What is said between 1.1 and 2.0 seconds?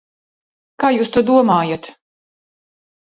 to domājat?